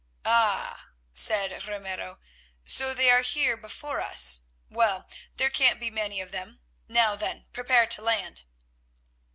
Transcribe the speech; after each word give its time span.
"Ah!" 0.25 0.87
said 1.13 1.65
Ramiro, 1.67 2.17
"so 2.65 2.91
they 2.91 3.11
are 3.11 3.21
here 3.21 3.55
before 3.55 4.01
us. 4.01 4.47
Well, 4.67 5.07
there 5.35 5.51
can't 5.51 5.79
be 5.79 5.91
many 5.91 6.19
of 6.21 6.31
them. 6.31 6.59
Now 6.87 7.15
then, 7.15 7.45
prepare 7.53 7.85
to 7.85 8.01
land." 8.01 8.41